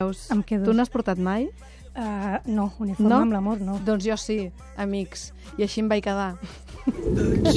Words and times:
Veus? 0.00 0.30
Em 0.30 0.42
quedo. 0.46 0.62
Tu 0.62 0.72
n'has 0.78 0.86
portat 0.94 1.18
mai? 1.18 1.48
Uh, 1.98 2.38
no, 2.46 2.68
uniforme 2.78 3.08
No? 3.10 3.16
amb 3.24 3.32
l'amor, 3.34 3.58
no. 3.58 3.80
Doncs 3.82 4.04
jo 4.06 4.14
sí, 4.14 4.52
amics. 4.78 5.32
I 5.58 5.64
així 5.66 5.80
em 5.82 5.88
vaig 5.90 6.04
quedar. 6.04 6.36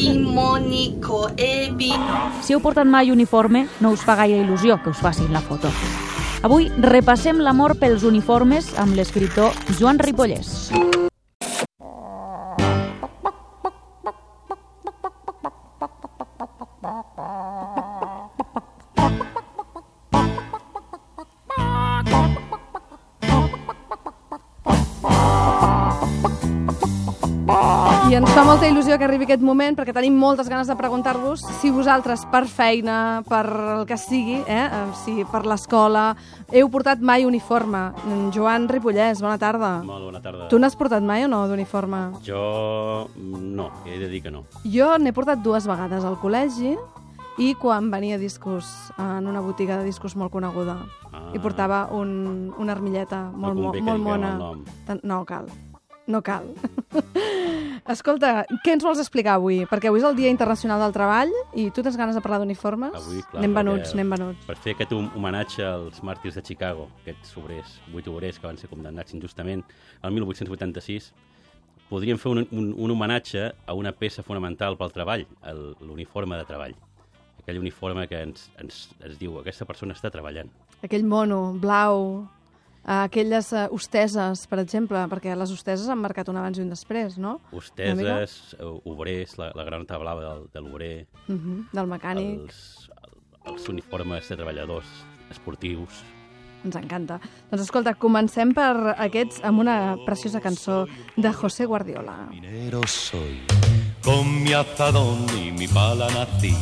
Ebi. 1.38 1.92
Si 2.42 2.56
heu 2.56 2.64
portat 2.66 2.90
mai 2.90 3.12
uniforme, 3.14 3.67
no 3.80 3.92
us 3.93 4.01
fa 4.01 4.16
gaire 4.24 4.42
il·lusió 4.42 4.80
que 4.82 4.90
us 4.90 4.98
facin 4.98 5.30
la 5.32 5.42
foto. 5.46 5.69
Avui 6.42 6.72
repassem 6.82 7.38
l'amor 7.46 7.77
pels 7.77 8.02
uniformes 8.09 8.73
amb 8.73 8.98
l'escriptor 8.98 9.54
Joan 9.78 10.02
Ripollès. 10.02 10.71
I 10.73 10.82
ens 10.82 11.12
fa 28.41 28.48
molta 28.48 28.66
il·lusió 28.66 28.95
que 28.98 29.05
arribi 29.05 29.27
aquest 29.27 29.44
moment 29.45 29.76
perquè 29.77 29.94
tenim 29.94 30.16
moltes 30.18 30.48
ganes 30.50 30.66
de 30.66 30.73
preguntar-vos 30.73 31.44
si 31.59 31.70
vosaltres, 31.70 32.23
per 32.31 32.48
feina, 32.50 33.22
per 33.27 33.44
el 33.45 33.84
que 33.86 34.00
sigui, 34.02 34.40
eh, 34.50 34.64
eh, 34.66 34.80
si 35.04 35.22
per 35.30 35.44
l'escola, 35.45 36.16
heu 36.50 36.72
portat 36.73 37.04
mai 37.05 37.22
uniforme. 37.27 37.84
Joan 38.34 38.66
Ripollès, 38.72 39.22
bona 39.22 39.38
tarda. 39.38 39.84
Molt 39.86 40.08
bona 40.08 40.23
tarda. 40.26 40.48
Tu 40.50 40.58
n'has 40.58 40.73
portat 40.80 41.05
mai 41.05 41.27
o 41.27 41.30
no 41.30 41.44
d'uniforme? 41.52 42.00
Jo 42.26 43.05
mm, 43.14 43.45
no, 43.62 43.70
he 43.86 44.00
de 44.02 44.09
dir 44.09 44.23
que 44.26 44.34
no. 44.34 44.48
Jo 44.66 44.95
n'he 44.98 45.14
portat 45.14 45.45
dues 45.45 45.70
vegades 45.70 46.02
al 46.02 46.17
col·legi 46.17 46.73
i 47.38 47.53
quan 47.62 47.92
venia 47.94 48.17
discos 48.17 48.66
en 48.98 49.30
una 49.30 49.45
botiga 49.45 49.78
de 49.78 49.86
discos 49.86 50.17
molt 50.17 50.34
coneguda. 50.34 50.80
Ah. 51.12 51.28
I 51.36 51.45
portava 51.45 51.86
un, 51.94 52.55
una 52.58 52.73
armilleta 52.73 53.28
molt, 53.36 53.53
que 53.53 53.67
molt 53.67 53.78
diguem 53.78 54.02
mona. 54.02 54.34
No 55.03 55.26
cal. 55.30 55.45
No 56.09 56.26
cal. 56.26 56.50
Escolta, 57.91 58.45
què 58.64 58.73
ens 58.75 58.83
vols 58.86 59.00
explicar 59.02 59.36
avui? 59.39 59.61
Perquè 59.69 59.89
avui 59.89 60.00
és 60.02 60.05
el 60.08 60.16
Dia 60.17 60.30
Internacional 60.33 60.80
del 60.83 60.94
Treball 60.95 61.31
i 61.58 61.69
tu 61.72 61.83
tens 61.83 61.97
ganes 61.97 62.16
de 62.16 62.22
parlar 62.22 62.39
d'uniformes? 62.44 62.94
Avui, 62.97 63.22
clar, 63.23 63.39
anem 63.41 63.53
venuts, 63.58 63.94
anem 63.95 64.09
venuts. 64.16 64.45
Per 64.47 64.55
fer 64.58 64.75
aquest 64.75 64.91
hom- 64.95 65.09
homenatge 65.17 65.63
als 65.66 66.02
màrtirs 66.03 66.36
de 66.38 66.44
Chicago, 66.45 66.89
aquests 67.02 67.36
obrers, 67.38 67.80
vuit 67.94 68.08
obrers 68.08 68.39
que 68.39 68.47
van 68.47 68.58
ser 68.58 68.69
condemnats 68.69 69.13
injustament 69.17 69.63
el 70.03 70.11
1886, 70.11 71.11
podríem 71.89 72.17
fer 72.22 72.31
un, 72.31 72.45
un, 72.52 72.73
un 72.78 72.91
homenatge 72.91 73.50
a 73.67 73.73
una 73.75 73.91
peça 73.91 74.23
fonamental 74.23 74.78
pel 74.80 74.91
treball, 74.95 75.25
el- 75.44 75.75
l'uniforme 75.81 76.38
de 76.39 76.45
treball. 76.45 76.75
Aquell 77.41 77.58
uniforme 77.59 78.08
que 78.08 78.19
ens, 78.22 78.50
ens, 78.61 78.89
ens 79.02 79.17
diu 79.19 79.39
aquesta 79.41 79.66
persona 79.66 79.95
està 79.97 80.11
treballant. 80.13 80.47
Aquell 80.85 81.03
mono 81.03 81.53
blau, 81.59 82.28
eh, 82.86 82.92
aquelles 83.04 83.52
eh, 83.54 83.68
hosteses, 83.72 84.48
per 84.48 84.60
exemple, 84.60 84.98
perquè 85.10 85.36
les 85.36 85.52
hosteses 85.52 85.88
han 85.90 86.00
marcat 86.00 86.30
un 86.30 86.38
abans 86.38 86.58
i 86.58 86.62
un 86.62 86.70
després, 86.70 87.18
no? 87.18 87.40
Hosteses, 87.52 88.56
eh, 88.60 88.72
obrers, 88.86 89.38
la, 89.38 89.52
la 89.56 89.64
granota 89.64 89.98
blava 89.98 90.22
del, 90.22 90.48
de 90.54 90.60
l'obrer, 90.62 91.08
Uh 91.28 91.36
-huh, 91.36 91.66
del 91.72 91.88
mecànic. 91.88 92.40
els, 92.42 92.90
els 93.46 93.70
uniformes 93.70 94.28
de 94.30 94.36
treballadors 94.36 94.86
esportius, 95.30 96.04
Ens 96.64 96.76
encanta. 96.76 97.20
Doncs 97.50 97.64
escolta, 97.64 97.96
comencem 97.96 98.54
per 98.54 98.94
aquests 98.96 99.44
amb 99.44 99.59
una 99.62 99.96
preciosa 100.06 100.40
cançó 100.40 100.86
de 101.18 101.34
José 101.34 101.66
Guardiola. 101.66 102.28
Minero 102.30 102.82
soy, 102.86 103.42
con 104.04 104.44
mi 104.44 104.54
azadón 104.54 105.26
y 105.36 105.52
mi 105.52 105.68
pala 105.68 106.08
nací. 106.12 106.54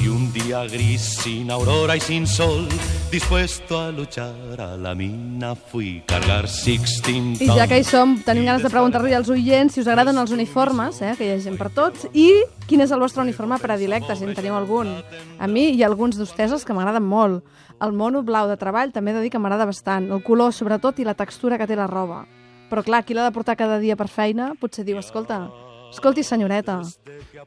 Y 0.00 0.06
un 0.06 0.32
día 0.32 0.64
gris, 0.64 1.00
sin 1.00 1.50
aurora 1.50 1.96
y 1.96 2.00
sin 2.00 2.24
sol, 2.24 2.68
dispuesto 3.10 3.80
a 3.80 3.90
luchar 3.90 4.60
a 4.60 4.76
la 4.76 4.94
mina 4.94 5.56
fui 5.56 6.04
cargar 6.06 6.46
Sixteen 6.46 7.34
I 7.40 7.48
ja 7.48 7.66
que 7.66 7.80
hi 7.80 7.84
som, 7.84 8.14
tenim 8.22 8.46
ganes 8.46 8.62
de 8.62 8.70
preguntar-li 8.70 9.16
als 9.18 9.28
oients 9.34 9.74
si 9.74 9.82
us 9.82 9.90
agraden 9.90 10.18
els 10.22 10.30
uniformes, 10.30 11.02
eh, 11.02 11.16
que 11.18 11.26
hi 11.26 11.32
ha 11.34 11.40
gent 11.42 11.58
per 11.58 11.72
tots, 11.74 12.06
i 12.14 12.30
quin 12.70 12.84
és 12.84 12.94
el 12.94 13.02
vostre 13.02 13.24
uniforme 13.26 13.58
predilecte, 13.58 14.14
si 14.14 14.22
en 14.22 14.38
teniu 14.38 14.54
algun. 14.54 14.94
A 15.38 15.50
mi 15.50 15.72
hi 15.72 15.82
ha 15.82 15.90
alguns 15.90 16.16
d'hosteses 16.16 16.64
que 16.64 16.76
m'agraden 16.78 17.02
molt. 17.02 17.42
El 17.82 17.90
mono 17.92 18.22
blau 18.22 18.46
de 18.46 18.56
treball 18.56 18.94
també 18.94 19.10
he 19.10 19.18
de 19.18 19.26
dir 19.26 19.34
que 19.34 19.42
m'agrada 19.42 19.66
bastant. 19.66 20.12
El 20.12 20.22
color, 20.22 20.54
sobretot, 20.54 20.98
i 21.02 21.06
la 21.06 21.18
textura 21.18 21.58
que 21.58 21.66
té 21.66 21.74
la 21.74 21.90
roba. 21.90 22.24
Però 22.70 22.84
clar, 22.84 23.02
qui 23.02 23.14
l'ha 23.18 23.26
de 23.26 23.34
portar 23.34 23.56
cada 23.56 23.80
dia 23.82 23.96
per 23.96 24.06
feina 24.12 24.52
potser 24.60 24.84
diu, 24.84 24.98
escolta, 24.98 25.48
escolti 25.90 26.22
senyoreta, 26.22 26.80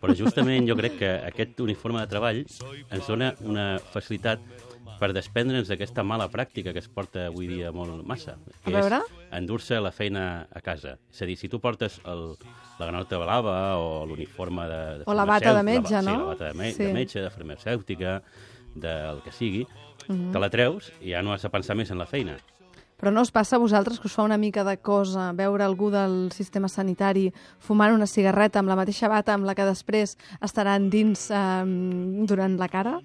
Però 0.02 0.14
justament 0.18 0.68
jo 0.68 0.76
crec 0.76 0.98
que 1.00 1.10
aquest 1.28 1.60
uniforme 1.62 2.00
de 2.02 2.08
treball 2.08 2.42
ens 2.44 3.08
dona 3.08 3.34
una 3.46 3.78
facilitat 3.92 4.40
per 5.02 5.12
desprendre'ns 5.14 5.68
d'aquesta 5.72 6.04
mala 6.06 6.28
pràctica 6.30 6.74
que 6.74 6.80
es 6.80 6.88
porta 6.88 7.28
avui 7.32 7.48
dia 7.48 7.72
molt 7.74 8.04
massa. 8.06 8.36
Que? 8.64 8.74
És 8.78 8.92
endur-se 9.32 9.80
la 9.82 9.92
feina 9.92 10.48
a 10.54 10.62
casa. 10.62 10.98
És 11.12 11.22
a 11.24 11.26
dir, 11.26 11.38
si 11.38 11.50
tu 11.50 11.60
portes 11.60 12.00
el, 12.06 12.36
la 12.78 12.86
granota 12.86 13.18
blava 13.18 13.56
o 13.82 14.06
l'uniforme 14.06 14.68
de, 14.70 14.82
de 15.00 15.04
O 15.10 15.14
la 15.18 15.26
bata 15.26 15.56
de 15.58 15.64
metge, 15.64 15.96
la, 15.98 16.02
no? 16.02 16.12
Sí, 16.12 16.18
la 16.18 16.24
bata 16.36 16.46
de, 16.52 16.54
me 16.54 16.72
Sí. 16.72 16.84
de 16.84 16.94
metge, 16.94 17.22
de 17.22 17.30
farmacèutica, 17.34 18.22
del 18.76 19.22
que 19.26 19.32
sigui, 19.32 19.66
Mhm. 20.08 20.32
te 20.34 20.40
la 20.40 20.50
treus 20.50 20.92
i 21.02 21.12
ja 21.12 21.22
no 21.22 21.32
has 21.34 21.42
de 21.44 21.50
pensar 21.50 21.76
més 21.76 21.92
en 21.92 21.98
la 22.00 22.06
feina. 22.08 22.38
Però 23.02 23.10
no 23.12 23.24
us 23.26 23.32
passa 23.34 23.56
a 23.58 23.60
vosaltres 23.60 23.98
que 24.00 24.06
us 24.08 24.14
fa 24.14 24.22
una 24.24 24.38
mica 24.38 24.64
de 24.64 24.78
cosa 24.78 25.32
veure 25.34 25.64
algú 25.66 25.90
del 25.90 26.30
sistema 26.32 26.70
sanitari 26.70 27.32
fumant 27.60 27.96
una 27.96 28.06
cigarreta 28.08 28.62
amb 28.62 28.70
la 28.70 28.76
mateixa 28.78 29.10
bata 29.10 29.34
amb 29.34 29.48
la 29.50 29.56
que 29.58 29.66
després 29.66 30.14
estaran 30.40 30.90
dins 30.94 31.28
eh, 31.34 31.66
durant 32.30 32.60
la 32.62 32.70
cara? 32.70 33.00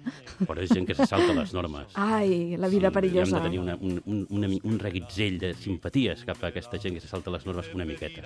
Però 0.45 0.61
és 0.61 0.69
gent 0.69 0.85
que 0.85 0.93
se 0.95 1.07
salta 1.09 1.33
les 1.33 1.51
normes. 1.57 1.91
Ai, 1.97 2.55
la 2.61 2.69
vida 2.69 2.91
Sí, 2.91 2.93
perillosa. 2.99 3.37
Hem 3.37 3.41
de 3.41 3.49
tenir 3.49 3.59
una, 3.63 3.75
un, 3.81 3.97
un, 4.29 4.59
un 4.63 4.79
reguitzell 4.79 5.39
de 5.41 5.55
simpaties 5.57 6.23
cap 6.29 6.43
a 6.45 6.53
aquesta 6.53 6.77
gent 6.77 6.93
que 6.95 7.01
se 7.01 7.09
salta 7.09 7.33
les 7.33 7.45
normes 7.49 7.73
una 7.73 7.85
miqueta. 7.85 8.21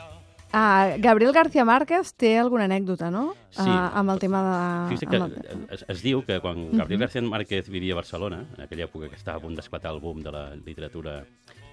Ah, 0.53 0.97
Gabriel 0.99 1.31
García 1.31 1.63
Márquez 1.63 2.09
té 2.19 2.33
alguna 2.37 2.65
anècdota, 2.67 3.07
no? 3.09 3.29
Sí. 3.55 3.63
Ah, 3.63 3.93
amb 3.95 4.11
el 4.11 4.19
tema 4.19 4.41
de... 4.43 4.89
Fixa't 4.91 5.09
que 5.09 5.15
el- 5.15 5.67
es, 5.71 5.85
es 5.87 6.01
diu 6.03 6.25
que 6.27 6.41
quan 6.43 6.65
Gabriel 6.75 6.99
García 7.05 7.21
Márquez 7.23 7.69
vivia 7.71 7.93
a 7.95 8.01
Barcelona, 8.01 8.41
en 8.57 8.65
aquella 8.65 8.89
època 8.89 9.07
que 9.07 9.15
estava 9.15 9.39
a 9.39 9.41
punt 9.45 9.55
d'esclatar 9.55 9.93
el 9.95 10.01
boom 10.03 10.19
de 10.25 10.33
la 10.35 10.43
literatura 10.57 11.21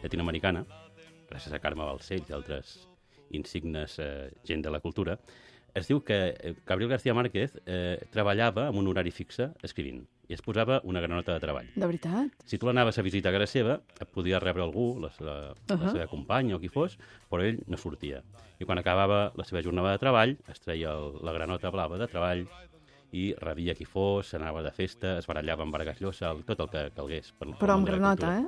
llatinoamericana, 0.03 0.64
gràcies 1.31 1.53
a 1.54 1.60
Carme 1.60 1.84
Balcells 1.84 2.28
i 2.31 2.36
altres 2.36 2.88
insignes 3.31 3.98
eh, 4.00 4.31
gent 4.48 4.62
de 4.64 4.70
la 4.72 4.81
cultura, 4.81 5.19
es 5.76 5.86
diu 5.86 6.00
que 6.03 6.16
eh, 6.32 6.54
Gabriel 6.66 6.91
García 6.91 7.14
Márquez 7.14 7.59
eh, 7.66 7.98
treballava 8.10 8.69
amb 8.70 8.81
un 8.81 8.88
horari 8.88 9.12
fixe 9.14 9.50
escrivint 9.62 10.06
i 10.28 10.34
es 10.37 10.42
posava 10.44 10.81
una 10.84 11.00
granota 11.00 11.32
de 11.32 11.41
treball. 11.41 11.69
De 11.75 11.87
veritat? 11.87 12.32
Si 12.44 12.58
tu 12.60 12.66
l'anaves 12.69 12.98
a 12.98 13.04
visitar 13.04 13.31
a 13.31 13.38
casa 13.38 13.47
seva, 13.48 13.78
et 14.00 14.08
podia 14.12 14.41
rebre 14.42 14.60
algú, 14.64 14.98
la, 15.00 15.08
la, 15.25 15.37
uh 15.53 15.54
-huh. 15.54 15.84
La 15.84 15.91
seva 15.92 16.06
companya 16.06 16.56
o 16.56 16.60
qui 16.60 16.69
fos, 16.69 16.98
però 17.31 17.42
ell 17.42 17.60
no 17.66 17.76
sortia. 17.76 18.22
I 18.58 18.64
quan 18.64 18.78
acabava 18.78 19.32
la 19.37 19.44
seva 19.44 19.62
jornada 19.62 19.92
de 19.92 19.98
treball, 19.98 20.37
es 20.48 20.60
treia 20.60 20.92
el, 20.92 21.14
la 21.22 21.32
granota 21.32 21.70
blava 21.70 21.97
de 21.98 22.06
treball 22.08 22.47
i 23.12 23.34
rebia 23.38 23.75
qui 23.75 23.87
fos, 23.87 24.34
anava 24.34 24.62
de 24.62 24.70
festa, 24.70 25.19
es 25.19 25.26
barallava 25.26 25.62
amb 25.62 25.72
Vargas 25.72 26.00
Llosa, 26.00 26.31
el- 26.31 26.44
tot 26.44 26.60
el 26.60 26.69
que 26.69 26.91
calgués. 26.94 27.32
Per, 27.32 27.48
Però 27.48 27.72
amb 27.72 27.87
granota, 27.87 28.38
eh? 28.41 28.47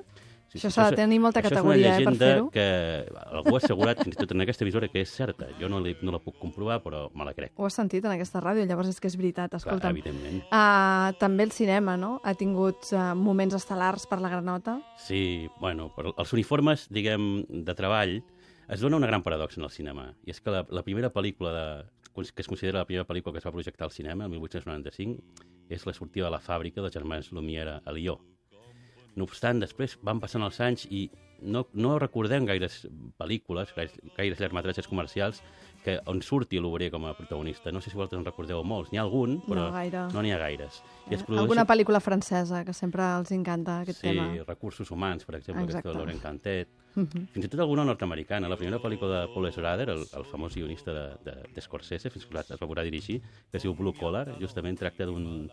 Sí, 0.50 0.58
Això 0.58 0.70
s'ha 0.74 0.84
de 0.88 0.96
és- 0.96 0.96
tenir 0.98 1.20
molta 1.22 1.40
categoria, 1.40 1.86
eh, 1.86 1.90
és 1.90 1.96
per 1.96 2.02
una 2.02 2.10
llegenda 2.10 2.26
fer-ho. 2.26 2.50
que 2.50 3.06
algú 3.30 3.54
ha 3.54 3.58
assegurat, 3.58 4.02
fins 4.02 4.16
i 4.16 4.18
tot 4.18 4.32
en 4.32 4.40
aquesta 4.42 4.64
emissora, 4.64 4.88
que 4.88 5.00
és 5.00 5.08
certa. 5.08 5.46
Jo 5.60 5.68
no, 5.68 5.78
li, 5.80 5.96
no 6.02 6.10
la 6.10 6.18
puc 6.18 6.38
comprovar, 6.40 6.82
però 6.82 7.08
me 7.14 7.24
la 7.24 7.34
crec. 7.34 7.52
Ho 7.56 7.66
has 7.66 7.74
sentit 7.74 8.04
en 8.04 8.10
aquesta 8.10 8.40
ràdio, 8.42 8.66
llavors 8.66 8.88
és 8.88 8.98
que 8.98 9.06
és 9.06 9.16
veritat, 9.16 9.50
Clar, 9.50 9.60
escolta'm. 9.60 9.90
evidentment. 9.96 10.42
Ah, 10.50 11.12
també 11.20 11.44
el 11.44 11.52
cinema, 11.52 11.96
no? 11.96 12.20
Ha 12.24 12.34
tingut 12.34 12.90
uh, 12.92 13.14
moments 13.14 13.54
estel·lars 13.54 14.08
per 14.10 14.20
la 14.20 14.28
granota. 14.28 14.80
Sí, 14.98 15.48
bueno, 15.60 15.92
però 15.94 16.12
els 16.18 16.32
uniformes, 16.32 16.88
diguem, 16.90 17.44
de 17.48 17.74
treball, 17.74 18.22
es 18.68 18.80
dona 18.80 18.96
una 18.96 19.06
gran 19.06 19.22
paradoxa 19.22 19.60
en 19.60 19.64
el 19.64 19.70
cinema. 19.70 20.14
I 20.26 20.30
és 20.30 20.40
que 20.40 20.50
la, 20.50 20.66
la 20.68 20.82
primera 20.82 21.12
pel·lícula 21.12 21.52
de, 21.54 22.24
que 22.34 22.42
es 22.42 22.48
considera 22.48 22.78
la 22.80 22.86
primera 22.86 23.06
pel·lícula 23.06 23.32
que 23.32 23.38
es 23.38 23.46
va 23.46 23.52
projectar 23.52 23.84
al 23.86 23.92
cinema, 23.92 24.24
el 24.24 24.30
1895, 24.30 25.22
és 25.70 25.86
la 25.86 25.92
sortida 25.94 26.24
de 26.26 26.32
la 26.32 26.40
fàbrica 26.40 26.82
dels 26.82 26.92
germans 26.92 27.30
Lumière 27.30 27.80
a 27.84 27.92
Lió. 27.92 28.18
No 29.20 29.26
obstant, 29.28 29.60
després 29.60 29.98
van 30.06 30.18
passant 30.22 30.42
els 30.46 30.58
anys 30.64 30.86
i 30.90 31.10
no, 31.40 31.62
no 31.72 31.94
recordem 32.00 32.44
gaires 32.44 32.82
pel·lícules, 33.20 33.70
gaires, 33.76 33.94
gaires 34.16 34.40
llargmetratges 34.42 34.88
comercials 34.88 35.38
que, 35.84 35.94
on 36.12 36.18
surti 36.20 36.58
l'obrer 36.60 36.90
com 36.92 37.06
a 37.08 37.14
protagonista. 37.16 37.72
No 37.72 37.80
sé 37.80 37.88
si 37.88 37.96
vosaltres 37.96 38.20
en 38.20 38.26
recordeu 38.26 38.60
molts. 38.64 38.90
N'hi 38.92 38.98
ha 39.00 39.04
algun, 39.06 39.38
però 39.46 39.68
No 39.70 39.72
gaire. 39.72 40.02
no 40.12 40.20
n'hi 40.24 40.32
ha 40.36 40.38
gaires. 40.42 40.82
I 41.10 41.14
es 41.14 41.22
Eh, 41.22 41.24
produeix- 41.24 41.40
Alguna 41.46 41.64
pel·lícula 41.66 42.00
francesa, 42.04 42.62
que 42.64 42.74
sempre 42.76 43.02
els 43.16 43.32
encanta 43.32 43.78
aquest 43.80 44.00
sí, 44.02 44.08
tema. 44.08 44.28
recursos 44.46 44.90
humans, 44.90 45.24
per 45.24 45.36
exemple, 45.36 45.64
Exacte. 45.64 45.88
aquest 45.88 45.94
de 45.94 45.98
Laurent 45.98 46.20
Cantet. 46.22 46.68
Mhm. 46.94 47.26
Fins 47.32 47.44
i 47.46 47.48
tot 47.48 47.60
alguna 47.60 47.84
nord-americana. 47.84 48.48
La 48.48 48.56
primera 48.58 48.78
pel·lícula 48.82 49.22
de 49.22 49.32
Paul 49.32 49.50
Schrader, 49.52 49.88
el, 49.90 50.04
el 50.12 50.24
famós 50.26 50.54
guionista 50.54 50.92
de, 50.92 51.06
de, 51.24 51.36
de 51.54 51.60
Scorsese, 51.60 52.10
fins 52.10 52.26
que 52.26 52.38
es 52.38 52.60
va 52.60 52.66
voler 52.66 52.84
dirigir, 52.84 53.22
que 53.50 53.56
es 53.56 53.62
diu 53.62 53.74
Blue 53.74 53.94
Collar, 53.94 54.36
justament 54.40 54.76
tracta 54.78 55.06
d'un 55.06 55.48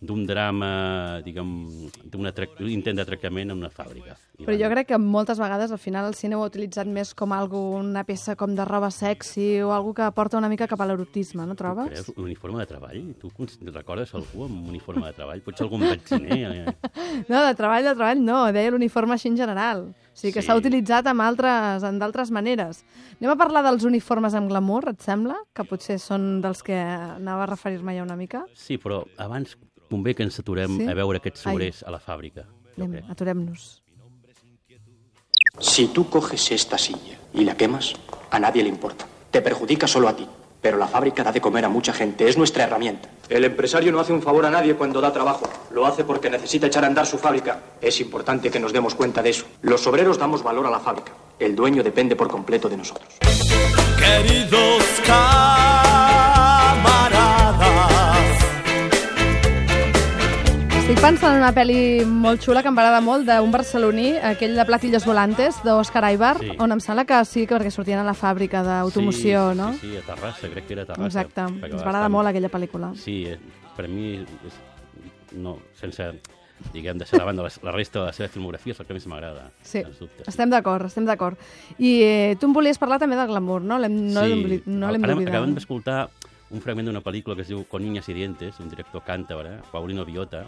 d'un 0.00 0.26
drama, 0.26 1.20
diguem, 1.24 1.66
d'un 2.04 2.28
intent 2.68 2.96
d'atracament 2.98 3.50
en 3.50 3.58
una 3.58 3.70
fàbrica. 3.70 4.16
Però 4.36 4.52
jo 4.52 4.68
crec 4.68 4.90
que 4.90 4.98
moltes 5.00 5.38
vegades 5.40 5.72
al 5.72 5.78
final 5.80 6.06
el 6.10 6.14
cine 6.14 6.36
ho 6.36 6.42
ha 6.44 6.50
utilitzat 6.50 6.86
més 6.86 7.14
com 7.16 7.32
algo, 7.32 7.70
una 7.78 8.04
peça 8.04 8.34
com 8.36 8.52
de 8.54 8.64
roba 8.68 8.90
sexy 8.90 9.62
o 9.64 9.72
algo 9.72 9.94
que 9.96 10.10
porta 10.12 10.36
una 10.36 10.50
mica 10.52 10.68
cap 10.68 10.80
a 10.80 10.86
l'erotisme, 10.86 11.46
no 11.48 11.56
trobes? 11.56 11.88
Creus? 11.88 12.10
Un 12.16 12.24
uniforme 12.24 12.60
de 12.60 12.66
treball? 12.66 13.14
Tu 13.20 13.30
recordes 13.72 14.12
algú 14.14 14.44
amb 14.44 14.58
un 14.60 14.68
uniforme 14.74 15.06
de 15.06 15.12
treball? 15.16 15.40
Potser 15.40 15.64
algun 15.64 15.86
vacciner? 15.88 16.66
Eh? 16.66 16.74
No, 17.30 17.40
de 17.46 17.54
treball, 17.56 17.84
de 17.86 17.94
treball 17.94 18.20
no, 18.22 18.42
deia 18.52 18.70
l'uniforme 18.70 19.14
així 19.16 19.30
en 19.32 19.36
general. 19.40 19.86
O 19.88 20.16
sigui 20.18 20.32
que 20.34 20.42
Sí. 20.42 20.46
s'ha 20.48 20.56
utilitzat 20.56 21.06
amb 21.06 21.20
altres, 21.24 21.82
en 21.82 21.98
d'altres 21.98 22.30
maneres. 22.30 22.84
Anem 23.20 23.32
a 23.32 23.36
parlar 23.40 23.62
dels 23.64 23.84
uniformes 23.84 24.34
amb 24.34 24.48
glamour, 24.52 24.90
et 24.92 25.00
sembla? 25.00 25.36
Que 25.54 25.64
potser 25.64 25.98
són 25.98 26.42
dels 26.44 26.62
que 26.62 26.76
anava 26.76 27.44
a 27.44 27.50
referir-me 27.54 27.96
ja 27.96 28.02
una 28.04 28.16
mica? 28.16 28.44
Sí, 28.54 28.76
però 28.78 29.04
abans 29.16 29.56
convé 29.88 30.14
que 30.14 30.22
ens 30.22 30.38
aturem 30.38 30.76
Sí? 30.78 30.86
a 30.88 30.94
veure 30.94 31.18
aquests 31.18 31.46
Ai. 31.46 31.52
sobrers 31.52 31.82
a 31.82 31.90
la 31.90 31.98
fàbrica. 32.00 32.44
Anem, 32.76 33.04
aturem-nos. 33.10 33.82
Si 35.60 35.86
tú 35.88 36.08
coges 36.10 36.50
esta 36.52 36.76
silla 36.76 37.16
y 37.32 37.44
la 37.44 37.56
quemas, 37.56 37.94
a 38.30 38.38
nadie 38.38 38.62
le 38.62 38.68
importa. 38.68 39.06
Te 39.30 39.40
perjudica 39.40 39.86
solo 39.86 40.08
a 40.08 40.16
ti. 40.16 40.26
Pero 40.60 40.78
la 40.78 40.88
fábrica 40.88 41.22
da 41.22 41.30
de 41.32 41.40
comer 41.40 41.64
a 41.64 41.68
mucha 41.68 41.92
gente, 41.92 42.28
es 42.28 42.36
nuestra 42.36 42.64
herramienta. 42.64 43.08
El 43.28 43.44
empresario 43.44 43.92
no 43.92 44.00
hace 44.00 44.12
un 44.12 44.20
favor 44.22 44.44
a 44.46 44.50
nadie 44.50 44.74
cuando 44.74 45.00
da 45.00 45.12
trabajo. 45.12 45.48
Lo 45.70 45.86
hace 45.86 46.02
porque 46.02 46.28
necesita 46.28 46.66
echar 46.66 46.82
a 46.82 46.88
andar 46.88 47.06
su 47.06 47.18
fábrica. 47.18 47.60
Es 47.80 48.00
importante 48.00 48.50
que 48.50 48.58
nos 48.58 48.72
demos 48.72 48.94
cuenta 48.94 49.22
de 49.22 49.30
eso. 49.30 49.44
Los 49.62 49.86
obreros 49.86 50.18
damos 50.18 50.42
valor 50.42 50.66
a 50.66 50.70
la 50.70 50.80
fábrica. 50.80 51.12
El 51.38 51.54
dueño 51.54 51.82
depende 51.84 52.16
por 52.16 52.28
completo 52.28 52.68
de 52.68 52.78
nosotros. 52.78 53.06
Queridos. 53.98 54.82
Estic 60.86 61.00
pensant 61.02 61.32
en 61.34 61.40
una 61.42 61.48
pel·li 61.50 62.04
molt 62.06 62.44
xula 62.44 62.60
que 62.62 62.70
em 62.70 62.76
va 62.78 62.84
agradar 62.84 63.00
molt 63.02 63.26
d'un 63.26 63.50
barceloní, 63.50 64.12
aquell 64.28 64.52
de 64.54 64.64
Platillos 64.68 65.02
Volantes, 65.06 65.56
d'Òscar 65.64 66.04
Aibar, 66.06 66.36
Sí. 66.38 66.52
on 66.62 66.70
em 66.70 66.78
sembla 66.80 67.04
que 67.04 67.24
sí, 67.24 67.44
que 67.46 67.56
perquè 67.56 67.72
sortien 67.72 67.98
a 67.98 68.04
la 68.04 68.14
fàbrica 68.14 68.62
d'automoció, 68.62 69.50
sí, 69.50 69.58
no? 69.58 69.72
Sí, 69.72 69.78
sí, 69.80 69.96
a 69.96 70.02
Terrassa, 70.02 70.48
crec 70.48 70.66
que 70.68 70.72
era 70.74 70.82
a 70.82 70.86
Terrassa. 70.86 71.06
Exacte, 71.06 71.40
ens 71.40 71.60
va 71.82 71.90
estar- 71.90 72.08
molt 72.10 72.28
aquella 72.28 72.48
pel·lícula. 72.48 72.94
Sí, 72.94 73.24
eh, 73.26 73.36
per 73.76 73.88
mi, 73.88 74.14
és, 74.22 75.34
no, 75.34 75.58
sense, 75.74 76.20
diguem, 76.72 76.98
deixar 76.98 77.18
de 77.18 77.24
banda 77.24 77.42
la, 77.42 77.50
la 77.64 77.72
resta 77.72 77.98
de 78.00 78.06
la 78.06 78.12
seva 78.12 78.28
filmografia, 78.28 78.72
és 78.72 78.78
el 78.80 78.86
que 78.86 78.94
més 78.94 79.06
m'agrada, 79.08 79.50
Sí, 79.62 79.82
dubte. 79.98 80.22
estem 80.24 80.48
d'acord, 80.50 80.86
estem 80.86 81.04
d'acord. 81.04 81.36
I 81.78 82.00
eh, 82.02 82.36
tu 82.38 82.46
em 82.46 82.52
volies 82.52 82.78
parlar 82.78 83.00
també 83.00 83.16
del 83.16 83.26
glamour, 83.26 83.60
no? 83.60 83.76
No 83.76 83.88
d'obli- 83.88 84.62
no 84.66 84.92
l'hem 84.92 85.02
Ara 85.02 85.12
d'oblidar. 85.14 85.34
Acabem 85.34 85.54
d'escoltar 85.56 86.08
un 86.54 86.62
fragment 86.62 86.86
d'una 86.86 87.02
pel·lícula 87.02 87.34
que 87.36 87.42
es 87.42 87.50
diu 87.50 87.64
Con 87.68 87.82
niñas 87.82 88.08
y 88.08 88.14
dientes, 88.14 88.60
un 88.60 88.70
director 88.70 89.02
càntabre, 89.04 89.56
Paulino 89.72 90.04
Biota, 90.04 90.44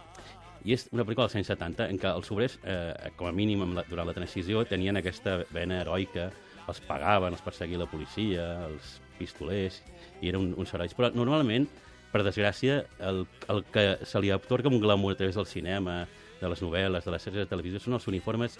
i 0.64 0.74
és 0.74 0.86
una 0.92 1.04
pel·lícula 1.06 1.26
dels 1.26 1.38
anys 1.40 1.50
70 1.52 1.88
en 1.90 1.98
què 2.02 2.10
els 2.10 2.30
obrers, 2.34 2.58
eh, 2.62 3.10
com 3.16 3.28
a 3.28 3.34
mínim 3.34 3.64
la, 3.74 3.84
durant 3.88 4.06
la 4.08 4.14
transició, 4.14 4.64
tenien 4.66 4.98
aquesta 4.98 5.38
vena 5.54 5.80
heroica, 5.82 6.28
els 6.68 6.80
pagaven, 6.84 7.34
els 7.34 7.44
perseguia 7.44 7.80
la 7.80 7.88
policia, 7.90 8.46
els 8.68 8.98
pistolers, 9.18 9.80
i 10.20 10.30
eren 10.30 10.42
un, 10.42 10.54
uns 10.60 10.74
herois. 10.74 10.94
Però 10.94 11.10
normalment, 11.14 11.66
per 12.12 12.22
desgràcia, 12.26 12.82
el, 13.08 13.24
el 13.50 13.64
que 13.72 13.86
se 14.06 14.22
li 14.22 14.30
atorga 14.34 14.70
un 14.70 14.80
glamour 14.82 15.14
a 15.14 15.18
través 15.18 15.38
del 15.38 15.48
cinema, 15.48 16.02
de 16.38 16.50
les 16.52 16.62
novel·les, 16.62 17.04
de 17.04 17.14
les 17.14 17.24
sèries 17.24 17.42
de 17.42 17.50
televisió, 17.50 17.80
són 17.82 17.98
els 17.98 18.06
uniformes 18.10 18.58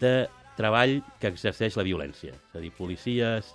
de 0.00 0.14
treball 0.56 1.00
que 1.20 1.28
exerceix 1.32 1.76
la 1.76 1.84
violència. 1.86 2.32
És 2.32 2.56
a 2.56 2.62
dir, 2.62 2.72
policies, 2.78 3.50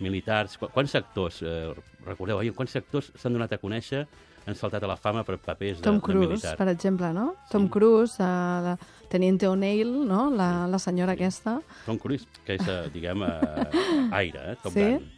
militars... 0.00 0.56
Qu 0.58 0.68
quants 0.74 0.94
actors, 0.98 1.42
eh, 1.42 1.70
recordeu, 2.06 2.38
oi? 2.40 2.50
quants 2.56 2.74
actors 2.80 3.12
s'han 3.16 3.32
donat 3.36 3.52
a 3.52 3.58
conèixer, 3.62 4.06
han 4.46 4.56
saltat 4.56 4.82
a 4.82 4.88
la 4.88 4.96
fama 4.96 5.22
per 5.24 5.36
papers 5.38 5.78
de, 5.78 5.84
Tom 5.84 5.98
de 6.00 6.04
Cruise, 6.06 6.28
militar? 6.28 6.56
per 6.56 6.68
exemple, 6.72 7.12
no? 7.12 7.34
Tom 7.50 7.68
Cruise, 7.68 8.16
eh, 8.18 8.24
la 8.24 8.76
Teniente 9.12 9.46
O'Neill, 9.48 9.92
no? 10.08 10.30
La, 10.30 10.66
la 10.66 10.78
senyora 10.78 11.12
aquesta. 11.12 11.58
Tom 11.86 11.98
Cruise, 12.00 12.26
que 12.46 12.56
és, 12.56 12.66
eh, 12.66 12.88
diguem, 12.94 13.22
eh, 13.22 14.10
aire, 14.12 14.52
eh? 14.52 14.56
Top 14.62 14.72
Sí? 14.72 14.80
Gun. 14.84 15.10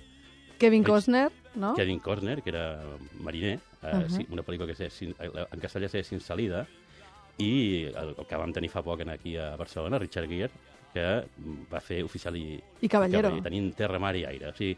Kevin 0.59 0.85
Costner, 0.87 1.31
no? 1.59 1.73
Kevin 1.75 1.99
Costner, 1.99 2.41
que 2.43 2.51
era 2.51 2.83
mariner, 3.21 3.59
eh, 3.59 3.69
Uh-huh. 3.83 4.09
sí, 4.15 4.27
una 4.31 4.43
pel·lícula 4.47 4.69
que 4.71 4.77
és, 4.87 4.93
sin- 4.95 5.15
en 5.19 5.59
castellà 5.61 5.89
és 5.93 6.07
Sin 6.07 6.21
salida, 6.21 6.67
i 7.39 7.89
el, 7.89 8.15
el 8.19 8.27
que 8.29 8.39
vam 8.39 8.53
tenir 8.53 8.69
fa 8.73 8.83
poc 8.85 9.01
en 9.05 9.11
aquí 9.15 9.37
a 9.37 9.55
Barcelona, 9.57 9.99
Richard 10.03 10.29
Gere, 10.29 10.51
que 10.93 11.07
va 11.73 11.81
fer 11.81 12.03
oficial 12.05 12.37
i, 12.37 12.61
I 12.85 12.89
Caballero. 12.93 13.31
i 13.39 13.45
tenint 13.45 13.71
terra, 13.79 13.99
mar 14.03 14.15
i 14.17 14.27
aire. 14.29 14.51
O 14.53 14.57
sigui, 14.57 14.77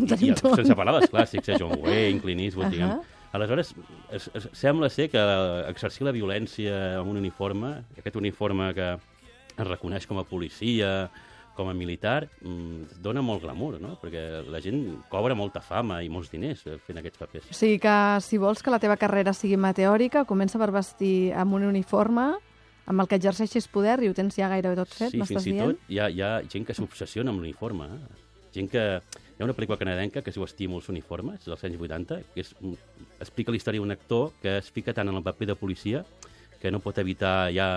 i, 0.00 0.32
tot. 0.32 0.54
sense 0.56 0.74
parlar 0.78 0.96
dels 0.96 1.10
clàssics, 1.12 1.50
eh? 1.52 1.58
John 1.60 1.76
Wayne, 1.82 2.20
Clint 2.22 2.40
Eastwood, 2.46 2.70
Ahà. 2.70 2.72
diguem. 2.72 3.00
Aleshores, 3.36 3.74
es, 4.10 4.30
es, 4.34 4.48
sembla 4.58 4.88
ser 4.90 5.08
que 5.12 5.20
exercir 5.68 6.06
la 6.08 6.14
violència 6.16 6.98
amb 6.98 7.12
un 7.12 7.20
uniforme, 7.20 7.76
aquest 8.00 8.16
uniforme 8.18 8.72
que 8.74 8.88
es 8.96 9.66
reconeix 9.68 10.08
com 10.10 10.18
a 10.18 10.24
policia, 10.26 11.10
com 11.56 11.68
a 11.68 11.74
militar, 11.74 12.28
mm, 12.40 13.00
dona 13.02 13.22
molt 13.22 13.42
glamour, 13.42 13.80
no? 13.82 13.96
Perquè 14.00 14.42
la 14.48 14.60
gent 14.64 14.80
cobra 15.10 15.36
molta 15.36 15.60
fama 15.60 16.00
i 16.02 16.08
molts 16.08 16.30
diners 16.32 16.64
eh, 16.66 16.78
fent 16.86 17.00
aquests 17.00 17.20
papers. 17.20 17.50
O 17.50 17.56
sigui 17.56 17.80
que 17.82 17.96
si 18.24 18.38
vols 18.40 18.62
que 18.62 18.72
la 18.72 18.80
teva 18.82 18.96
carrera 19.00 19.34
sigui 19.36 19.58
meteòrica, 19.60 20.24
comença 20.28 20.60
per 20.60 20.70
vestir 20.74 21.32
amb 21.36 21.58
un 21.58 21.68
uniforme 21.68 22.32
amb 22.90 23.04
el 23.04 23.08
que 23.08 23.20
exerceixis 23.20 23.68
poder 23.70 24.00
i 24.02 24.08
ho 24.10 24.14
tens 24.16 24.34
ja 24.34 24.48
gairebé 24.50 24.78
tot 24.80 24.90
fet, 24.90 25.12
sí, 25.12 25.20
m'estàs 25.20 25.44
fins 25.44 25.46
i 25.46 25.52
dient? 25.54 25.76
tot 25.76 25.92
hi 25.92 26.00
ha, 26.00 26.08
hi 26.10 26.22
ha 26.26 26.30
gent 26.50 26.64
que 26.66 26.74
s'obsessiona 26.74 27.30
amb 27.30 27.42
l'uniforme. 27.42 27.86
Eh? 27.86 28.22
Gent 28.56 28.70
que... 28.72 28.86
Hi 29.40 29.42
ha 29.42 29.46
una 29.46 29.54
pel·lícula 29.56 29.78
canadenca 29.80 30.20
que 30.20 30.28
es 30.28 30.36
diu 30.36 30.44
Estímuls 30.44 30.90
uniformes, 30.92 31.46
dels 31.46 31.62
anys 31.64 31.80
80, 31.80 32.18
que 32.34 32.42
és, 32.42 32.50
explica 33.24 33.54
la 33.54 33.56
història 33.56 33.80
d'un 33.80 33.94
actor 33.94 34.34
que 34.42 34.58
es 34.58 34.68
fica 34.68 34.92
tant 34.92 35.08
en 35.08 35.16
el 35.16 35.24
paper 35.24 35.48
de 35.48 35.56
policia 35.56 36.02
que 36.60 36.70
no 36.70 36.82
pot 36.84 36.98
evitar 37.00 37.48
ja 37.56 37.68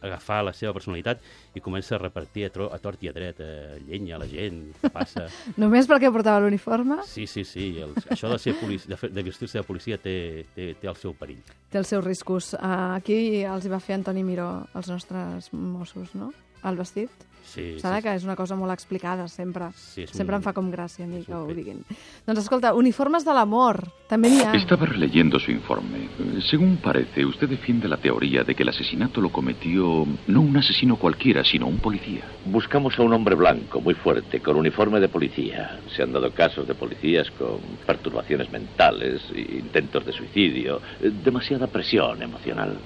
agafar 0.00 0.40
la 0.46 0.52
seva 0.56 0.72
personalitat 0.76 1.22
i 1.54 1.62
comença 1.64 1.96
a 1.96 2.00
repartir 2.02 2.46
a, 2.46 2.50
tro 2.54 2.68
a 2.72 2.78
tort 2.82 3.02
i 3.04 3.10
a 3.10 3.14
dret 3.16 3.40
eh, 3.44 3.78
llenya 3.86 4.16
a 4.16 4.20
la 4.22 4.28
gent, 4.30 4.62
què 4.80 4.90
passa. 4.94 5.26
Només 5.62 5.88
perquè 5.90 6.10
portava 6.12 6.42
l'uniforme 6.44 7.00
Sí, 7.08 7.26
sí, 7.30 7.44
sí, 7.44 7.70
el, 7.82 7.94
això 8.10 8.30
de, 8.32 8.38
ser 8.42 8.54
policia, 8.60 8.94
de, 8.94 9.10
de 9.14 9.26
vestir-se 9.26 9.60
de 9.60 9.66
policia 9.66 9.98
té, 10.00 10.46
té, 10.54 10.72
té 10.80 10.90
el 10.90 10.96
seu 11.00 11.14
perill. 11.18 11.42
té 11.70 11.80
els 11.80 11.90
seus 11.92 12.04
riscos. 12.04 12.52
Uh, 12.54 12.96
aquí 12.98 13.42
els 13.44 13.66
hi 13.66 13.72
va 13.72 13.80
fer 13.82 13.98
Antoni 13.98 14.24
Miró, 14.26 14.50
els 14.74 14.88
nostres 14.90 15.52
Mossos, 15.52 16.14
no? 16.14 16.32
El 16.64 16.76
vestit. 16.76 17.10
Sí, 17.42 17.80
Sabe 17.80 17.96
sí, 17.96 18.02
que 18.04 18.12
és 18.14 18.22
una 18.22 18.36
cosa 18.36 18.54
molt 18.54 18.70
explicada, 18.70 19.26
sempre. 19.26 19.70
Sí, 19.74 20.04
sempre 20.06 20.36
un- 20.36 20.40
em 20.40 20.42
fa 20.44 20.52
com 20.52 20.70
gràcia 20.70 21.02
a 21.04 21.08
mi 21.08 21.16
és 21.18 21.24
que 21.26 21.32
un 21.32 21.38
ho 21.40 21.46
fet. 21.48 21.56
diguin. 21.56 21.80
Doncs 22.26 22.38
escolta, 22.44 22.74
uniformes 22.74 23.24
de 23.24 23.32
l'amor, 23.34 23.88
també 24.06 24.28
n'hi 24.30 24.42
ha. 24.42 24.52
Estaba 24.54 24.86
releyendo 24.86 25.40
su 25.40 25.50
informe. 25.50 26.06
Según 26.48 26.76
parece, 26.76 27.24
usted 27.24 27.48
defiende 27.48 27.88
la 27.88 27.96
teoría 27.96 28.44
de 28.44 28.54
que 28.54 28.62
el 28.62 28.68
asesinato 28.68 29.20
lo 29.20 29.32
cometió 29.32 30.06
no 30.28 30.40
un 30.42 30.56
asesino 30.58 30.94
cualquiera, 30.96 31.42
sino 31.42 31.66
un 31.66 31.78
policía. 31.78 32.22
Buscamos 32.44 32.96
a 32.98 33.02
un 33.02 33.14
hombre 33.14 33.34
blanco, 33.34 33.80
muy 33.80 33.94
fuerte, 33.94 34.38
con 34.40 34.54
uniforme 34.56 35.00
de 35.00 35.08
policía. 35.08 35.80
Se 35.96 36.02
han 36.04 36.12
dado 36.12 36.30
casos 36.32 36.68
de 36.68 36.74
policías 36.74 37.28
con 37.32 37.58
perturbaciones 37.84 38.52
mentales, 38.52 39.22
intentos 39.34 40.06
de 40.06 40.12
suicidio, 40.12 40.80
eh, 41.00 41.10
demasiada 41.24 41.66
presión 41.66 42.22
emocional. 42.22 42.78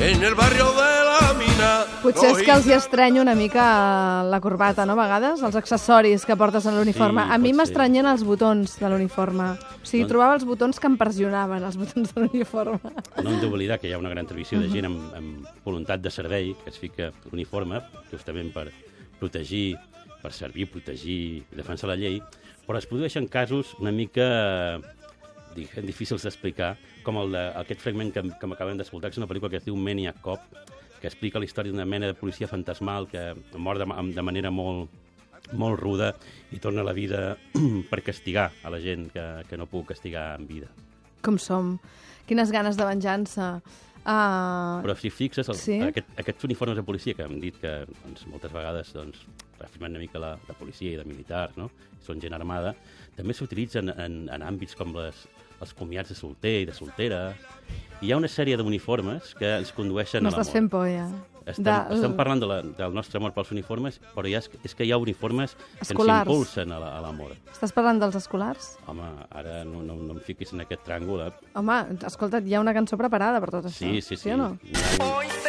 En 0.00 0.24
el 0.24 0.34
barrio 0.34 0.64
de. 0.72 0.99
Potser 2.00 2.30
és 2.32 2.40
que 2.46 2.52
els 2.54 2.66
hi 2.66 2.72
estrenyo 2.72 3.20
una 3.20 3.34
mica 3.36 3.64
la 4.26 4.40
corbata, 4.40 4.86
no, 4.88 4.94
a 4.96 5.00
vegades? 5.02 5.42
Els 5.44 5.56
accessoris 5.58 6.24
que 6.26 6.36
portes 6.40 6.64
en 6.66 6.78
l'uniforme. 6.78 7.26
Sí, 7.26 7.34
a 7.34 7.38
mi 7.42 7.52
m'estranyen 7.56 8.08
els 8.08 8.24
botons 8.24 8.78
de 8.80 8.88
l'uniforme. 8.88 9.50
O 9.52 9.84
sigui, 9.84 10.02
Doncs- 10.04 10.12
trobava 10.14 10.38
els 10.38 10.46
botons 10.48 10.80
que 10.80 10.88
em 10.88 10.96
pressionaven, 11.00 11.66
els 11.68 11.76
botons 11.80 12.14
de 12.14 12.24
l'uniforme. 12.24 12.94
No 13.20 13.28
hem 13.28 13.40
d'oblidar 13.42 13.78
que 13.82 13.90
hi 13.90 13.94
ha 13.94 14.00
una 14.00 14.12
gran 14.12 14.28
tradició 14.30 14.62
de 14.62 14.70
gent 14.72 14.88
amb, 14.88 15.12
amb 15.18 15.66
voluntat 15.66 16.00
de 16.00 16.12
servei 16.14 16.54
que 16.64 16.72
es 16.72 16.80
fica 16.80 17.10
l'uniforme 17.30 17.82
justament 18.10 18.52
per 18.56 18.70
protegir, 19.20 19.76
per 20.22 20.32
servir, 20.32 20.70
protegir, 20.72 21.44
defensar 21.52 21.92
la 21.92 21.98
llei, 22.00 22.20
però 22.66 22.80
es 22.80 22.88
produeixen 22.88 23.28
casos 23.28 23.74
una 23.80 23.92
mica 23.92 24.80
difícils 25.54 26.22
d'explicar, 26.24 26.76
com 27.04 27.18
el 27.20 27.32
de, 27.34 27.46
aquest 27.60 27.80
fragment 27.82 28.12
que, 28.14 28.22
que 28.22 28.52
acabem 28.54 28.78
d'escoltar, 28.78 29.10
que 29.10 29.18
és 29.18 29.22
una 29.22 29.28
pel·lícula 29.28 29.50
que 29.50 29.58
es 29.60 29.66
diu 29.66 29.76
Maniac 29.76 30.20
Cop, 30.24 30.44
que 31.00 31.08
explica 31.08 31.40
la 31.40 31.48
història 31.48 31.72
d'una 31.72 31.88
mena 31.88 32.10
de 32.10 32.16
policia 32.18 32.48
fantasmal 32.50 33.08
que 33.08 33.32
mor 33.56 33.80
de, 33.80 33.88
de 34.14 34.24
manera 34.24 34.52
molt, 34.52 34.90
molt 35.52 35.80
ruda 35.80 36.12
i 36.52 36.60
torna 36.60 36.84
a 36.84 36.88
la 36.88 36.94
vida 36.96 37.36
per 37.90 38.02
castigar 38.06 38.50
a 38.62 38.72
la 38.72 38.80
gent 38.80 39.08
que, 39.14 39.26
que 39.48 39.58
no 39.58 39.68
puc 39.70 39.90
castigar 39.94 40.34
en 40.38 40.46
vida. 40.48 40.70
Com 41.24 41.38
som. 41.38 41.78
Quines 42.28 42.52
ganes 42.54 42.78
de 42.78 42.86
venjança. 42.86 43.56
Uh, 44.00 44.80
Però 44.80 44.94
si 44.96 45.10
fixes, 45.12 45.50
el, 45.52 45.58
sí? 45.60 45.76
aquest, 45.84 46.08
aquests 46.20 46.46
uniformes 46.48 46.78
de 46.78 46.84
policia 46.86 47.16
que 47.16 47.26
hem 47.26 47.36
dit 47.42 47.58
que 47.60 47.82
doncs, 47.90 48.24
moltes 48.32 48.52
vegades 48.54 48.94
doncs, 48.96 49.26
reafirmen 49.60 49.92
una 49.94 50.00
mica 50.02 50.18
la, 50.18 50.34
de 50.48 50.54
policia 50.58 50.92
i 50.92 50.96
de 50.98 51.04
militars, 51.04 51.56
no? 51.60 51.70
són 52.00 52.20
gent 52.20 52.32
armada, 52.34 52.74
també 53.16 53.34
s'utilitzen 53.36 53.90
en, 53.92 54.22
en 54.32 54.42
àmbits 54.42 54.74
com 54.78 54.94
les, 54.96 55.26
els 55.60 55.74
comiats 55.76 56.08
de 56.08 56.16
solter 56.16 56.62
i 56.62 56.68
de 56.68 56.72
soltera. 56.72 57.34
I 58.00 58.06
hi 58.08 58.12
ha 58.12 58.16
una 58.16 58.28
sèrie 58.32 58.56
d'uniformes 58.56 59.34
que 59.36 59.58
ens 59.60 59.72
condueixen 59.76 60.24
a 60.24 60.30
M'estàs 60.30 60.48
l'amor. 60.48 60.56
fent 60.56 60.70
por, 60.72 60.86
ja. 60.88 61.10
Estem, 61.50 61.64
Del- 61.66 61.96
estem 61.96 62.12
parlant 62.16 62.40
de 62.40 62.46
la, 62.46 62.56
del 62.62 62.92
nostre 62.94 63.18
amor 63.18 63.32
pels 63.36 63.50
uniformes, 63.52 63.98
però 64.14 64.28
ja 64.30 64.38
és, 64.38 64.48
és 64.64 64.74
que 64.76 64.84
hi 64.86 64.92
ha 64.92 64.98
uniformes 65.00 65.54
que 65.56 65.80
ens 65.82 65.90
Escolars. 65.90 66.28
impulsen 66.28 66.72
a 66.72 66.78
la- 66.80 66.92
l'amor. 67.04 67.32
Estàs 67.52 67.72
parlant 67.76 68.00
dels 68.00 68.16
escolars? 68.20 68.70
Home, 68.88 69.08
ara 69.30 69.60
no, 69.68 69.82
no, 69.82 69.96
no 70.00 70.16
em 70.16 70.20
fiquis 70.24 70.52
en 70.56 70.64
aquest 70.64 70.84
tràngol, 70.86 71.26
eh? 71.28 71.32
Home, 71.60 71.80
escolta't, 72.06 72.46
hi 72.48 72.54
ha 72.56 72.60
una 72.64 72.72
cançó 72.76 72.96
preparada 73.00 73.40
per 73.44 73.50
tot 73.58 73.68
això. 73.68 73.76
Sí, 73.84 74.00
sí, 74.00 74.16
sí. 74.16 74.28
Sí 74.28 74.36
o 74.36 74.40
no? 74.40 74.52
N'hi 74.62 74.76
ha 74.78 75.10
un- 75.10 75.39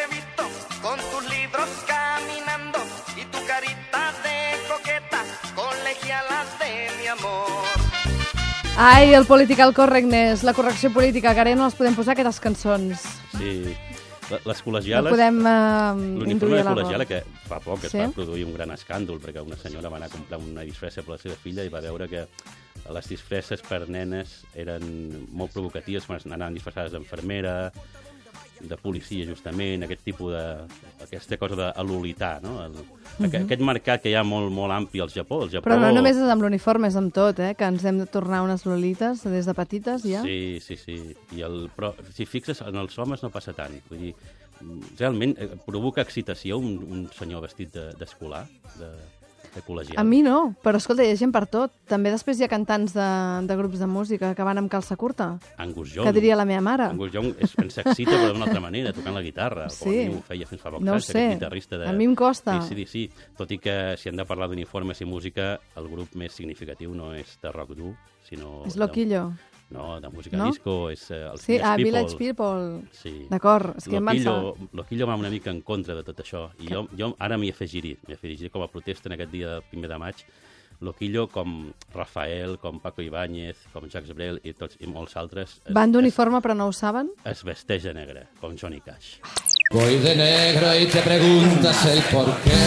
amor. 7.11 7.47
Ai, 8.77 9.13
el 9.13 9.25
political 9.27 9.73
correctness, 9.73 10.43
la 10.43 10.53
correcció 10.53 10.91
política, 10.93 11.33
que 11.35 11.41
ara 11.43 11.51
ja 11.51 11.57
no 11.59 11.65
les 11.67 11.75
podem 11.75 11.95
posar, 11.97 12.13
aquestes 12.15 12.39
cançons. 12.43 13.01
Sí. 13.37 13.75
Le- 14.31 14.39
Les 14.47 14.61
No 14.61 14.63
col·legiales... 14.71 15.11
podem 15.11 15.41
eh, 15.43 16.17
L'uniforme 16.21 16.61
de 16.61 16.63
col·legiala, 16.63 17.05
que 17.05 17.17
fa 17.49 17.57
poc 17.59 17.83
es 17.83 17.91
Sí? 17.91 17.99
va 17.99 18.07
produir 18.15 18.45
un 18.47 18.53
gran 18.55 18.71
escàndol, 18.71 19.19
perquè 19.19 19.43
una 19.43 19.57
senyora 19.59 19.89
va 19.91 19.97
anar 19.99 20.07
a 20.07 20.13
comprar 20.13 20.39
una 20.39 20.63
disfressa 20.63 21.03
per 21.03 21.17
la 21.17 21.19
seva 21.19 21.35
filla 21.35 21.65
i 21.67 21.69
va 21.73 21.81
veure 21.83 22.07
que 22.07 22.23
les 22.95 23.09
disfresses 23.11 23.59
per 23.61 23.89
nenes 23.91 24.45
eren 24.55 25.27
molt 25.35 25.51
provocatives, 25.51 26.07
quan 26.07 26.21
anaven 26.31 26.55
disfressades 26.55 26.93
d'enfermera, 26.95 27.73
de 28.67 28.77
policia, 28.77 29.25
justament, 29.25 29.83
aquest 29.83 30.03
tipus 30.05 30.33
de... 30.33 30.41
aquesta 31.03 31.37
cosa 31.37 31.55
d'alolitar, 31.59 32.41
no? 32.43 32.57
El, 32.65 32.75
aquest, 33.27 33.45
aquest 33.45 33.61
mercat 33.65 34.01
que 34.03 34.09
hi 34.11 34.15
ha 34.15 34.23
molt, 34.23 34.51
molt 34.53 34.71
ampli 34.75 35.01
al 35.01 35.09
Japó. 35.13 35.43
El 35.45 35.49
Japó 35.53 35.69
Mhm. 35.69 35.75
Però 35.75 35.79
no 35.81 35.91
només 35.95 36.17
és 36.17 36.29
amb 36.29 36.41
l'uniforme, 36.43 36.87
és 36.87 36.95
amb 36.95 37.13
tot, 37.13 37.39
eh? 37.39 37.53
Que 37.55 37.65
ens 37.65 37.83
hem 37.85 37.97
de 37.99 38.05
tornar 38.05 38.41
unes 38.43 38.65
lolites 38.65 39.23
des 39.23 39.45
de 39.45 39.53
petites, 39.53 40.03
ja. 40.03 40.21
Sí, 40.23 40.59
sí, 40.61 40.75
sí. 40.77 40.99
I 41.37 41.41
el, 41.47 41.69
però, 41.75 41.93
si 42.13 42.25
fixes, 42.25 42.61
en 42.61 42.75
els 42.75 42.97
homes 42.99 43.23
no 43.23 43.29
passa 43.29 43.53
tant. 43.53 43.73
Vull 43.89 43.99
dir, 44.07 44.15
realment 44.99 45.35
eh, 45.39 45.49
provoca 45.65 46.01
excitació 46.05 46.57
un, 46.61 46.77
un 46.85 47.07
senyor 47.17 47.41
vestit 47.47 47.73
de- 47.73 47.93
d'escolar, 47.97 48.45
de, 48.77 48.89
de 48.89 49.20
col·legial. 49.65 49.97
A 49.99 50.03
mi 50.07 50.21
no, 50.23 50.53
però 50.63 50.79
escolta, 50.79 51.03
hi 51.03 51.11
ha 51.11 51.17
gent 51.19 51.33
per 51.35 51.43
tot. 51.51 51.73
També 51.91 52.09
després 52.13 52.39
hi 52.39 52.45
ha 52.45 52.47
cantants 52.47 52.93
de, 52.95 53.07
de 53.49 53.57
grups 53.59 53.81
de 53.83 53.87
música 53.91 54.29
que 54.37 54.45
van 54.47 54.61
amb 54.61 54.71
calça 54.71 54.95
curta, 54.95 55.33
Angus 55.59 55.91
Young. 55.97 56.07
que 56.07 56.13
diria 56.15 56.37
la 56.39 56.45
meva 56.47 56.61
mare. 56.63 56.87
Angus 56.93 57.11
Young 57.13 57.33
és, 57.43 57.57
ens 57.59 57.77
excita, 57.83 58.13
però 58.15 58.31
d'una 58.31 58.47
altra 58.47 58.63
manera, 58.63 58.93
tocant 58.95 59.13
la 59.19 59.21
guitarra. 59.25 59.67
Sí. 59.69 59.83
Com 59.83 59.91
a 59.91 60.07
mi 60.07 60.15
ho 60.15 60.23
feia 60.31 60.47
fins 60.47 60.61
fa 60.63 60.71
poc 60.71 60.81
No 60.87 60.95
anys, 60.95 61.09
sé. 61.11 61.17
aquest 61.19 61.35
guitarrista 61.41 61.77
de... 61.83 61.89
A 61.91 61.93
mi 61.93 62.07
em 62.07 62.15
costa. 62.15 62.61
Sí, 62.69 62.79
sí, 62.79 62.85
sí. 62.87 63.27
Tot 63.37 63.51
i 63.51 63.59
que 63.59 63.75
si 63.99 64.07
hem 64.07 64.15
de 64.15 64.25
parlar 64.25 64.47
d'uniformes 64.47 65.03
i 65.03 65.05
música, 65.05 65.57
el 65.75 65.91
grup 65.91 66.15
més 66.15 66.31
significatiu 66.31 66.95
no 66.95 67.11
és 67.13 67.35
de 67.43 67.51
rock 67.51 67.75
dur, 67.75 67.91
sinó... 68.29 68.61
És 68.65 68.77
Loquillo. 68.79 69.27
De, 69.35 69.50
no, 69.71 69.99
de 70.03 70.09
música 70.09 70.37
No? 70.37 70.49
disco, 70.51 70.89
és 70.91 71.03
uh, 71.09 71.31
els 71.31 71.41
Sí, 71.41 71.53
Village 71.57 71.65
a 71.67 71.75
People. 71.75 71.85
Village 71.85 72.17
People. 72.17 72.81
Sí. 72.91 73.15
D'acord, 73.31 73.73
és 73.77 73.87
que 73.89 73.99
Loquillo, 73.99 74.55
Loquillo 74.73 75.07
va 75.07 75.15
una 75.15 75.29
mica 75.33 75.49
en 75.51 75.61
contra 75.61 75.95
de 75.95 76.03
tot 76.03 76.19
això. 76.23 76.49
I 76.59 76.69
jo, 76.71 76.85
jo 76.97 77.13
ara 77.19 77.37
m'hi 77.37 77.49
afegiré, 77.51 77.97
m'hi 78.07 78.13
afegiré 78.19 78.51
com 78.53 78.63
a 78.63 78.69
protesta 78.71 79.09
en 79.09 79.17
aquest 79.17 79.31
dia 79.31 79.55
del 79.55 79.67
primer 79.71 79.89
de 79.89 79.97
maig. 79.97 80.25
Loquillo, 80.81 81.27
com 81.29 81.71
Rafael, 81.93 82.57
com 82.57 82.79
Paco 82.81 83.03
Ibáñez, 83.05 83.55
com 83.71 83.85
Jacques 83.87 84.15
Brel 84.17 84.39
i, 84.43 84.53
tots, 84.57 84.79
i 84.81 84.87
molts 84.89 85.15
altres, 85.15 85.59
es, 85.63 85.73
Van 85.77 85.91
d'uniforme 85.93 86.41
però 86.41 86.55
no 86.57 86.67
ho 86.67 86.73
saben? 86.73 87.11
es, 87.23 87.37
es 87.37 87.43
vesteix 87.45 87.83
de 87.83 87.93
negre, 87.93 88.27
com 88.41 88.57
Johnny 88.57 88.81
Cash. 88.81 89.19
Voy 89.71 89.99
de 89.99 90.15
negro 90.15 90.75
y 90.79 90.87
te 90.87 91.01
preguntas 91.01 91.85
el 91.85 92.01
por 92.11 92.25
qué. 92.41 92.59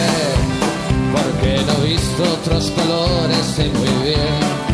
Porque 1.11 1.63
no 1.65 1.83
he 1.83 1.89
visto 1.89 2.23
otros 2.23 2.71
colores, 2.71 3.45
sé 3.45 3.69
muy 3.69 4.03
bien. 4.05 4.64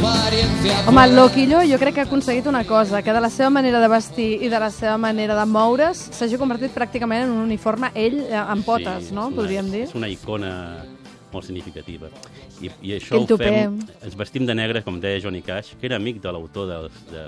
Home, 0.00 1.04
el 1.04 1.14
Loquillo 1.14 1.58
jo 1.68 1.76
crec 1.78 1.94
que 1.94 2.00
ha 2.00 2.04
aconseguit 2.06 2.46
una 2.48 2.62
cosa, 2.64 3.02
que 3.02 3.12
de 3.12 3.20
la 3.20 3.28
seva 3.28 3.50
manera 3.50 3.80
de 3.82 3.88
vestir 3.92 4.30
i 4.42 4.48
de 4.48 4.58
la 4.58 4.70
seva 4.72 4.96
manera 4.98 5.34
de 5.36 5.44
moure's 5.46 6.00
s'hagi 6.16 6.38
convertit 6.40 6.72
pràcticament 6.72 7.26
en 7.26 7.34
un 7.34 7.42
uniforme 7.44 7.90
ell 7.94 8.16
eh, 8.22 8.32
amb 8.38 8.64
potes, 8.64 9.10
Sí, 9.10 9.14
no? 9.14 9.26
una- 9.28 9.36
Podríem 9.36 9.68
dir. 9.70 9.82
És 9.90 9.94
una 9.94 10.08
icona 10.08 10.52
molt 11.32 11.44
significativa. 11.46 12.08
I, 12.62 12.70
i 12.82 12.94
això 12.96 13.20
ho 13.20 13.26
fem... 13.36 13.76
Ens 14.02 14.16
vestim 14.16 14.46
de 14.48 14.54
negre, 14.56 14.82
com 14.82 14.96
deia 15.00 15.20
Johnny 15.22 15.42
Cash, 15.42 15.74
que 15.80 15.86
era 15.90 15.96
amic 16.00 16.22
de 16.24 16.32
l'autor 16.32 16.66
dels, 16.72 16.96
de, 17.12 17.26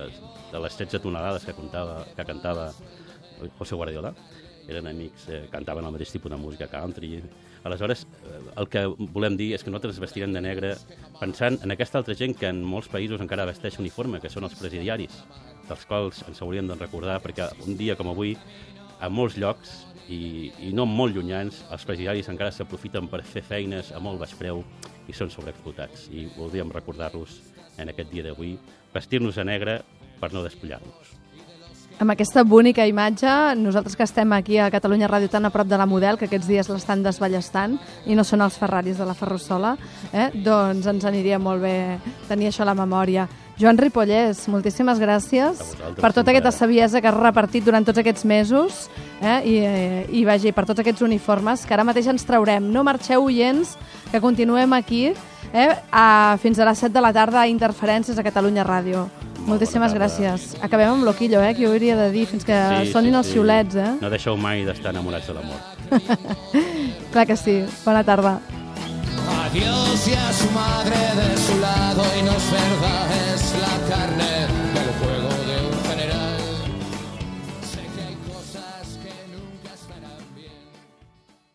de 0.53 0.65
les 0.65 0.79
16 0.79 1.03
tonelades 1.05 1.45
que, 1.45 1.53
contava, 1.53 2.07
que 2.17 2.25
cantava 2.25 2.71
José 3.59 3.75
Guardiola. 3.77 4.15
Eren 4.69 4.87
amics, 4.87 5.29
eh, 5.29 5.47
cantaven 5.51 5.85
el 5.85 5.95
mateix 5.95 6.13
tipus 6.15 6.31
de 6.31 6.39
música 6.39 6.69
country. 6.71 7.23
Aleshores, 7.65 8.07
eh, 8.25 8.41
el 8.57 8.69
que 8.69 8.85
volem 8.87 9.37
dir 9.37 9.53
és 9.55 9.65
que 9.65 9.71
nosaltres 9.71 10.01
vestirem 10.03 10.33
de 10.33 10.41
negre 10.41 10.75
pensant 11.21 11.59
en 11.63 11.71
aquesta 11.75 11.99
altra 11.99 12.15
gent 12.15 12.37
que 12.39 12.49
en 12.49 12.63
molts 12.63 12.91
països 12.91 13.21
encara 13.21 13.47
vesteix 13.47 13.79
uniforme, 13.79 14.21
que 14.21 14.31
són 14.31 14.45
els 14.45 14.59
presidiaris, 14.59 15.23
dels 15.69 15.87
quals 15.87 16.25
ens 16.29 16.43
hauríem 16.43 16.69
de 16.69 16.79
recordar, 16.79 17.21
perquè 17.23 17.51
un 17.67 17.77
dia 17.77 17.97
com 17.97 18.09
avui, 18.09 18.37
a 19.01 19.09
molts 19.09 19.37
llocs, 19.37 19.87
i, 20.09 20.51
i 20.61 20.73
no 20.75 20.87
molt 20.87 21.15
llunyans, 21.17 21.63
els 21.71 21.87
presidiaris 21.87 22.29
encara 22.33 22.53
s'aprofiten 22.55 23.09
per 23.09 23.23
fer 23.27 23.43
feines 23.47 23.93
a 23.93 24.03
molt 24.03 24.21
baix 24.23 24.35
preu 24.39 24.63
i 25.09 25.17
són 25.17 25.31
sobreexplotats. 25.31 26.09
I 26.11 26.29
voldríem 26.37 26.73
recordar-los 26.75 27.41
en 27.79 27.93
aquest 27.93 28.13
dia 28.13 28.27
d'avui, 28.29 28.57
vestir-nos 28.95 29.39
de 29.41 29.49
negre 29.49 29.81
per 30.21 30.33
no 30.35 30.45
despullar-nos. 30.45 31.22
Amb 32.01 32.11
aquesta 32.11 32.43
bonica 32.43 32.87
imatge, 32.89 33.29
nosaltres 33.61 33.95
que 33.97 34.07
estem 34.07 34.33
aquí 34.33 34.57
a 34.59 34.71
Catalunya 34.73 35.11
Ràdio 35.11 35.29
tan 35.31 35.45
a 35.47 35.51
prop 35.55 35.69
de 35.69 35.79
la 35.79 35.87
Model, 35.87 36.17
que 36.19 36.27
aquests 36.27 36.49
dies 36.49 36.71
l'estan 36.73 37.03
desballestant, 37.05 37.77
i 38.07 38.17
no 38.19 38.25
són 38.25 38.43
els 38.43 38.57
Ferraris 38.59 38.99
de 38.99 39.07
la 39.07 39.15
Ferrusola, 39.15 39.77
eh? 40.13 40.31
doncs 40.35 40.89
ens 40.91 41.07
aniria 41.07 41.39
molt 41.39 41.63
bé 41.63 41.77
tenir 42.29 42.51
això 42.51 42.65
a 42.67 42.71
la 42.73 42.79
memòria. 42.79 43.29
Joan 43.61 43.79
Ripollès, 43.79 44.47
moltíssimes 44.49 44.99
gràcies 44.99 45.61
per 46.01 46.11
tota 46.11 46.25
sempre. 46.25 46.33
aquesta 46.33 46.53
saviesa 46.57 47.01
que 47.01 47.09
has 47.11 47.19
repartit 47.19 47.65
durant 47.65 47.85
tots 47.85 48.01
aquests 48.01 48.25
mesos 48.25 48.89
eh? 49.21 49.43
I, 49.45 49.57
eh, 49.59 50.07
i 50.11 50.25
vagi, 50.25 50.53
per 50.53 50.65
tots 50.67 50.81
aquests 50.81 51.05
uniformes 51.05 51.67
que 51.67 51.77
ara 51.77 51.85
mateix 51.85 52.09
ens 52.11 52.25
traurem. 52.27 52.73
No 52.73 52.83
marxeu, 52.83 53.23
oients, 53.29 53.77
que 54.11 54.21
continuem 54.25 54.73
aquí 54.73 55.13
eh? 55.53 55.75
a, 55.91 56.37
fins 56.43 56.59
a 56.59 56.65
les 56.69 56.79
7 56.79 56.93
de 56.93 57.01
la 57.01 57.13
tarda 57.13 57.43
a 57.43 57.49
Interferències 57.49 58.19
a 58.19 58.25
Catalunya 58.25 58.65
Ràdio. 58.65 59.09
Moltíssimes 59.47 59.93
bona 59.93 60.07
tarda. 60.09 60.29
gràcies. 60.29 60.57
Acabem 60.63 60.89
amb 60.89 61.05
Loquillo, 61.05 61.43
eh, 61.43 61.55
que 61.55 61.65
jo 61.65 61.73
hauria 61.73 61.97
de 61.97 62.11
dir, 62.13 62.27
fins 62.27 62.45
que 62.45 62.57
sonin 62.93 63.15
els 63.15 63.33
xiulets, 63.33 63.75
eh? 63.75 63.93
No 64.01 64.11
deixeu 64.11 64.37
mai 64.37 64.65
d'estar 64.65 64.91
enamorats 64.95 65.27
de 65.27 65.35
l'amor. 65.35 65.59
Clar 67.13 67.27
que 67.27 67.37
sí. 67.37 67.65
Bona 67.85 68.05
tarda. 68.05 68.39
Adiós 69.47 70.09
y 70.09 70.15
a 70.15 70.33
su 70.33 70.51
madre 70.51 70.97
de 70.97 71.37
su 71.37 71.59
lado 71.61 72.03
y 72.19 72.23
no 72.23 72.33
es 72.33 72.51
verdad, 72.51 73.02